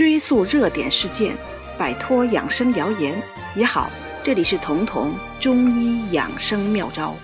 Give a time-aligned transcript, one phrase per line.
[0.00, 1.36] 追溯热点事件，
[1.78, 3.22] 摆脱养生谣言
[3.54, 3.90] 也好。
[4.22, 7.14] 这里是彤彤中医养生妙招。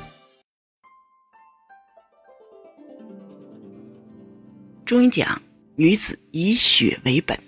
[4.84, 5.40] 中医讲，
[5.74, 7.42] 女子以血为本，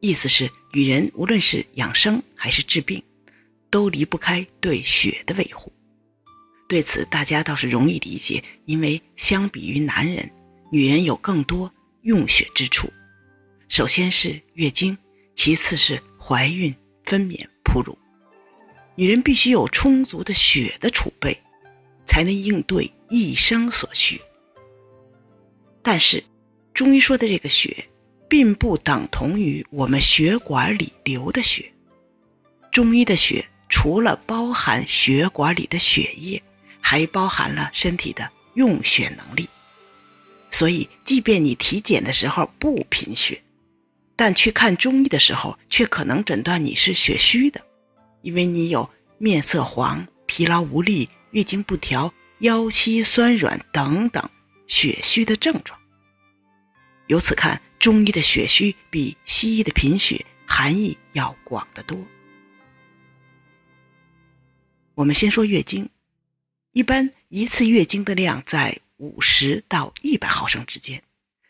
[0.00, 3.02] 意思是女人无论是养生还是治病，
[3.68, 5.70] 都离不开对血的维护。
[6.66, 10.30] 对此，大家倒是容易理解，因为相比于男人，
[10.70, 11.70] 女人有更多
[12.00, 12.90] 用血之处。
[13.72, 14.98] 首先是月经，
[15.34, 16.74] 其次是怀孕、
[17.06, 17.96] 分娩、哺乳。
[18.96, 21.34] 女人必须有充足的血的储备，
[22.04, 24.20] 才能应对一生所需。
[25.82, 26.22] 但是，
[26.74, 27.86] 中医说的这个血，
[28.28, 31.72] 并不等同于我们血管里流的血。
[32.70, 36.42] 中医的血，除了包含血管里的血液，
[36.82, 39.48] 还包含了身体的用血能力。
[40.50, 43.41] 所以，即便你体检的时候不贫血，
[44.24, 47.60] 但去看中医的时候，却可能诊断你是血虚的，
[48.20, 54.30] 因为你有面色黄、疲劳无力、月经不调、腰膝酸软等等
[54.68, 55.76] 血虚的症状。
[57.08, 61.98] 由此看，中医的血虚比西医的贫血含义要广得多。
[64.94, 65.90] 我们先说月经，
[66.70, 71.02] 一般一次月经的量在五十到一百毫升之间，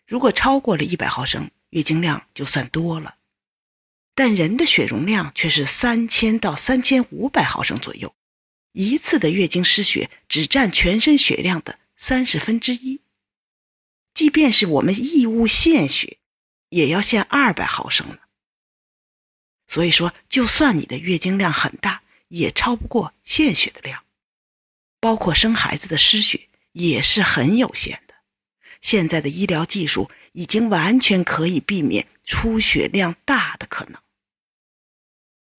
[0.06, 1.50] 如果超过了一百毫升。
[1.72, 3.16] 月经量就算多了，
[4.14, 8.14] 但人的血容量却是三千到三千五百毫升左右，
[8.72, 13.00] 一次的月经失血只占全身血量的三十分之一。
[14.12, 16.18] 即便是我们义务献血，
[16.68, 18.20] 也要献二百毫升了。
[19.66, 24.04] 所以说，就算你的月经量很大，也超不过献血的量。
[25.00, 28.01] 包括生孩子的失血也是很有限。
[28.82, 30.10] 现在的医疗技术。
[30.34, 34.00] 已经完全可以避免出血量大的可能，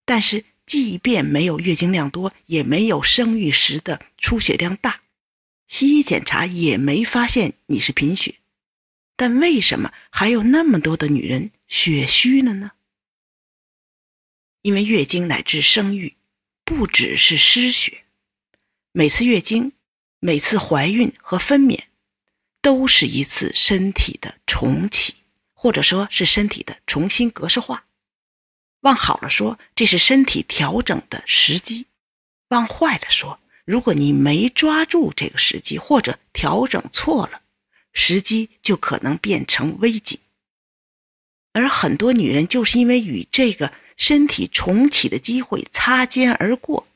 [0.04, 5.02] 但是即便没有月经量多，也没有生育时的出血量大，
[5.68, 8.34] 西医检查也没发现你是贫血，
[9.14, 12.72] 但为什么还有那么多的女人血虚了呢？
[14.62, 16.16] 因为月经乃至生育，
[16.64, 18.02] 不只是失血，
[18.90, 19.70] 每次月经、
[20.18, 21.80] 每次怀孕和分娩。
[22.64, 25.16] 都是一次身体的重启，
[25.52, 27.84] 或者说是身体的重新格式化。
[28.80, 31.84] 往好了说，这是身体调整的时机；
[32.48, 37.42] 往坏了说，如果你没抓住这个时机，或者调整错了，
[37.92, 40.20] 时机就可能变成危机。
[41.52, 46.88] 而很多女人就是因为与这个身体重启的机会擦肩而过，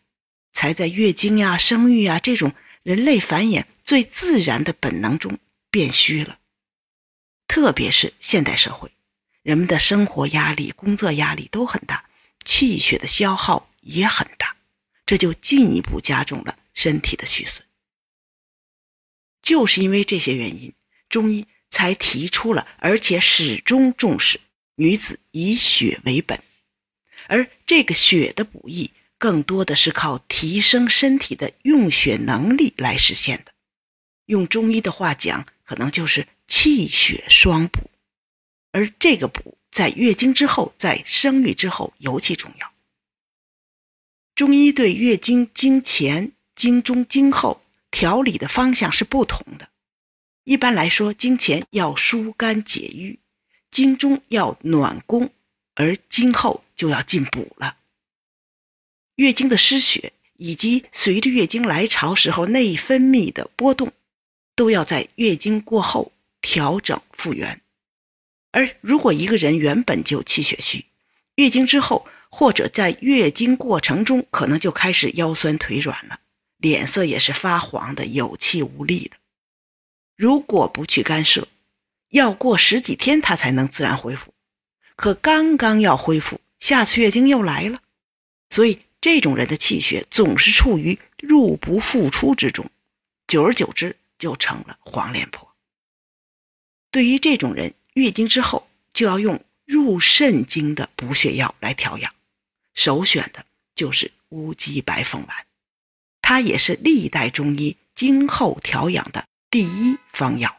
[0.54, 5.38] 才在月经呀、生育呀这种人类繁衍最自然的本能中。
[5.70, 6.40] 变虚了，
[7.46, 8.90] 特别是现代社会，
[9.42, 12.08] 人们的生活压力、工作压力都很大，
[12.44, 14.56] 气血的消耗也很大，
[15.04, 17.66] 这就进一步加重了身体的虚损。
[19.42, 20.72] 就是因为这些原因，
[21.08, 24.40] 中医才提出了，而且始终重视
[24.74, 26.42] 女子以血为本，
[27.28, 33.52] 而这个血的补益，更多的是靠提升身体的用血能力来实现的。
[34.26, 37.90] 用中医的话讲，可能就是气血双补，
[38.72, 42.72] 而这个补在月经之后，在生育之后尤其重要。
[44.34, 49.68] 中医对月经经前、经中、经后调理的方向是不同的。
[50.44, 53.18] 一般来说，经前要疏肝解郁，
[53.70, 55.30] 经中要暖宫，
[55.74, 57.76] 而经后就要进补了。
[59.16, 63.92] 月经的失血以及随着月经来潮时候内分泌的波动。
[64.58, 66.10] 都要在月经过后
[66.40, 67.60] 调整复原，
[68.50, 70.86] 而如果一个人原本就气血虚，
[71.36, 76.18] 月经之后或者在月经过程中，可能就开始腰酸腿软了，
[76.56, 79.16] 脸色也是发黄的，有气无力的。
[80.16, 81.46] 如果不去干涉，
[82.08, 84.34] 要过十几天他才能自然恢复。
[84.96, 87.78] 可刚刚要恢复，下次月经又来了，
[88.50, 92.68] 所以这种人的气血总是处于入不敷出之中，
[93.28, 93.94] 久而久之。
[94.18, 95.54] 就成了黄脸婆。
[96.90, 102.14] 对于这种人，月经之后就要用入肾经的补血药来调养，
[102.74, 103.44] 首选的
[103.74, 105.46] 就是乌鸡白凤丸，
[106.22, 110.58] 它也是历代中医经后调养的第一方药。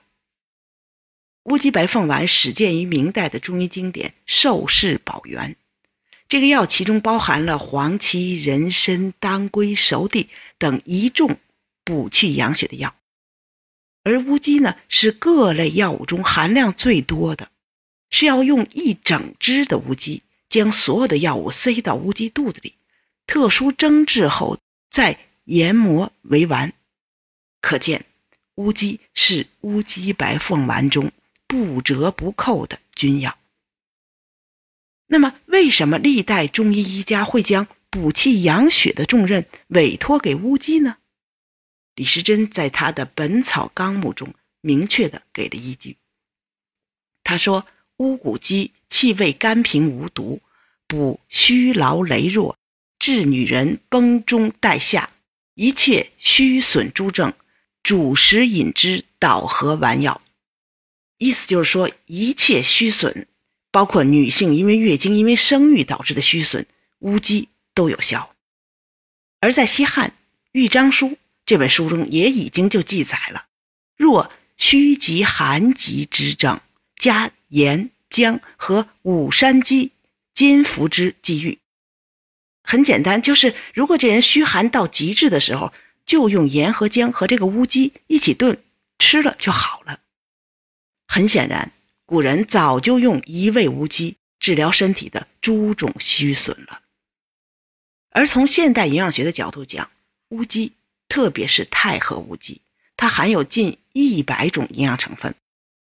[1.44, 5.56] 乌鸡白凤丸始见于明代的中医经典《寿氏宝元》，
[6.28, 10.30] 这个药其中包含了黄芪、人参、当归、熟地
[10.60, 11.40] 等一众
[11.84, 12.96] 补气养血的药。
[14.10, 17.52] 而乌鸡呢，是各类药物中含量最多的，
[18.10, 22.74] 是要用一整只的乌鸡，将所有的药物塞到乌鸡肚子里，
[23.28, 24.58] 特殊蒸制后
[24.90, 26.74] 再研磨为丸。
[27.62, 28.06] 可见，
[28.56, 31.12] 乌鸡是乌鸡白凤丸中
[31.46, 33.38] 不折不扣的君药。
[35.06, 40.98] 那么，为什么历代中医医家会将补气养血的重任委托给乌鸡呢？
[42.00, 45.98] 李时珍在他的《本草纲目》中明确的给了依据。
[47.26, 47.68] 他说
[48.00, 50.42] ：“乌骨鸡气味甘平无毒，
[50.88, 52.58] 补虚劳羸弱，
[53.00, 55.12] 治女人崩中带下，
[55.56, 57.34] 一切虚损诸症，
[57.84, 60.22] 主食饮之，导和丸药。”
[61.20, 63.28] 意思就是说，一切虚损。
[63.72, 66.66] 包括女性因为月经、因为生育导致的虚损，
[67.00, 68.34] 乌鸡都有效。
[69.42, 70.10] 而在西汉
[70.54, 71.08] 《豫章书》
[71.50, 73.48] 这本书中，也已经就记载了：
[73.98, 76.62] 若虚极寒极之症，
[76.96, 79.94] 加盐、姜和五山鸡
[80.36, 81.58] 煎服之，即愈。
[82.62, 85.74] 很简单，就是如果这人虚寒到极致的时候，
[86.06, 88.62] 就用盐和姜和这个乌鸡一起炖，
[89.00, 90.02] 吃了就好了。
[91.08, 91.72] 很显然。
[92.06, 96.84] 古人早就用一味乌鸡治疗身体的诸种虚损了。
[98.12, 99.90] 而从现代营养学的角度讲，
[100.30, 100.74] 乌鸡，
[101.10, 102.62] 特别是太和乌鸡，
[102.96, 105.36] 它含有近一百种营养成分，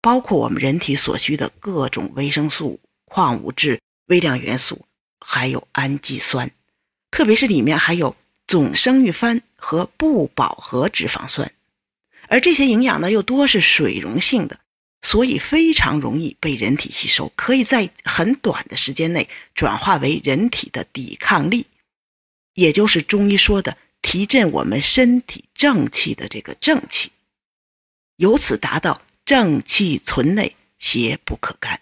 [0.02, 4.84] 包括我们人体所需的各种维生素、矿物质、微量元素，
[5.20, 6.50] 还有氨基酸，
[7.10, 8.14] 特别是里面还有
[8.46, 11.50] 总生育酚和不饱和脂肪酸，
[12.28, 14.58] 而这些营养呢，又多是水溶性的。
[15.04, 21.66] 所以非常容易被人体吸收，可以在很短的时间内转化为人体的抵抗力，
[22.54, 27.12] 也就是中医说的提振我们身体正气的这个正气，
[28.16, 31.80] 由此达到正气存内，邪不可干。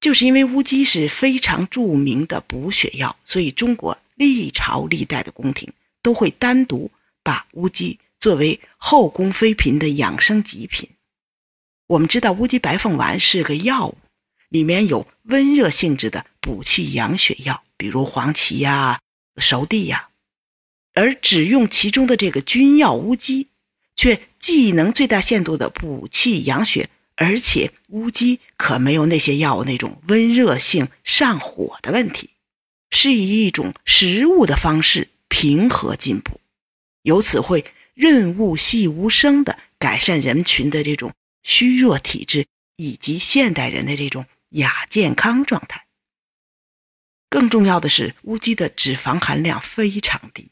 [0.00, 5.72] 就是因为乌鸡是非常著名的补血药，所以中国历朝历代的宫廷
[6.02, 6.90] 都会单独
[7.22, 10.88] 把乌鸡作为后宫妃嫔的养生极品。
[11.88, 13.98] 我们知道乌鸡白凤丸是个药物，
[14.48, 19.00] 里面有温热性质的补气养血药，比如黄芪呀、
[19.38, 20.08] 熟地呀，
[20.96, 23.48] 而只用其中的这个君药乌鸡，
[23.94, 32.30] 却既能最大限度的补气养血，而且乌鸡可没有那些药那种温热性上火的问题，
[32.90, 36.40] 是以一种食物的方式平和进补，
[37.02, 41.12] 由此会润物细无声的改善人群的这种。
[41.48, 45.86] 虚弱体质以及现代人的这种亚健康状态。
[47.30, 50.50] 更重要的是，乌鸡的脂肪含量非常低。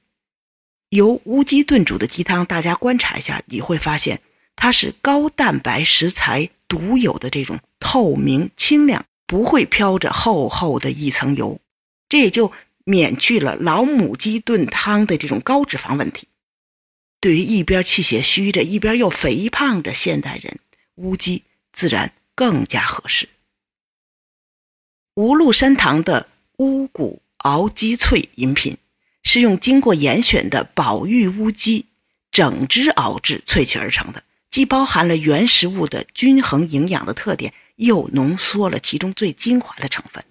[0.95, 4.23] 由乌鸡炖煮的鸡汤，大家观察一下，你会发现
[4.55, 11.61] 它是高蛋白食材独有的这种透明清亮，不会飘着厚厚的一层油。
[12.09, 12.53] 这也就
[12.85, 16.29] 免去了老母鸡炖汤的这种高脂肪问题。
[17.19, 20.61] 对于一边气血虚着，一边又肥胖着现代人。
[20.95, 21.43] 乌鸡
[21.73, 23.29] 自然更加合适。
[25.17, 28.77] 无禄山堂的乌骨熬鸡脆饮品，
[29.25, 31.87] 是用经过严选的宝玉乌鸡
[32.31, 40.25] 整只熬制萃取而成的，既包含了原食物的均衡营养的特点，又浓缩了其中最精华的成分，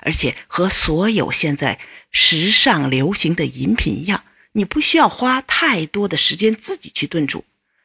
[0.00, 7.44] 而且和所有现在时尚流行的饮品一样，你不需要花太多的时间自己去炖煮。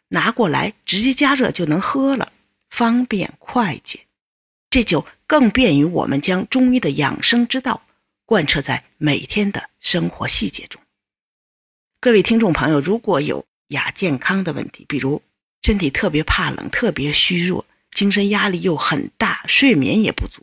[0.09, 2.31] 拿过来直接加热就能喝了，
[2.69, 4.01] 方便快捷，
[4.69, 7.81] 这就更便于我们将中医的养生之道
[8.25, 10.81] 贯彻在每天的生活细节中。
[11.99, 15.21] 各位听众朋友，如果有亚健康的问题，比如
[15.61, 20.41] 身体特别怕冷、特别虚弱、精神压力又很大、睡眠也不足，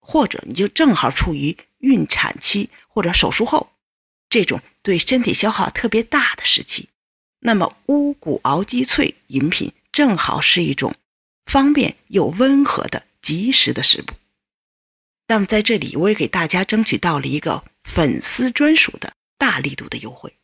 [0.00, 3.72] 或者你就正好处于孕产期或者手术后
[4.28, 6.88] 这种对身体消耗特别大的时期。
[7.40, 10.94] 那么乌骨熬鸡脆饮品正好是一种
[11.46, 14.14] 方便又温和的及时的食补。
[15.30, 20.34] 那么在这里，我也给大家争取到了一个粉丝专属的大力度的优惠，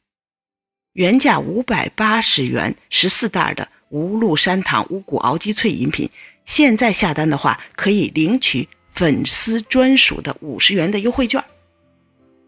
[0.93, 6.09] 原价五百八十元十四袋的无禄山堂乌骨熬鸡脆饮品，
[6.45, 11.43] 现在下单的话可以领取粉丝专属的五十元的优惠券，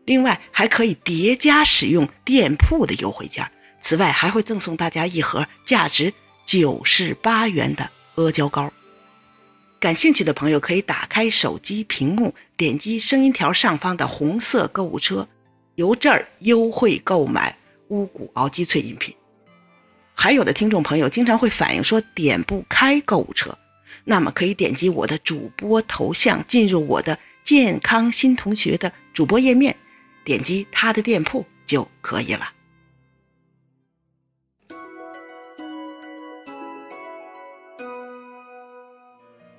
[0.04, 3.50] 另外还可以叠加使用店铺的优惠券。
[3.82, 6.14] 此外，还会赠送大家一盒价值
[6.46, 8.72] 九十八元的阿胶糕。
[9.80, 15.28] 感兴趣的朋友可以打开手机屏幕，点击声音条上方的红色购物车，
[15.76, 17.56] 由这儿优惠购买
[17.88, 19.14] 乌骨熬鸡脆饮品。
[20.14, 23.56] 还有的听众朋友经常会反映说点不开购物车，
[24.02, 29.76] 那么可以点击我的主播头像，进入我的健康新同学的主播页面，
[30.24, 32.50] 点击他的店铺就可以了。